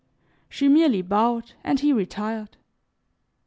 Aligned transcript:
She 0.49 0.67
merely 0.67 1.03
bowed, 1.03 1.51
and 1.63 1.79
he 1.79 1.93
retired. 1.93 2.57